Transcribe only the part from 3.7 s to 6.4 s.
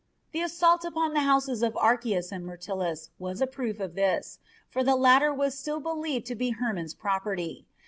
of this, for the latter was still believed to